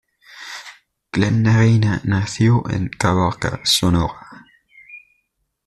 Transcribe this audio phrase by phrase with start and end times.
[1.11, 4.45] Glenda Reyna nació en Caborca, Sonora.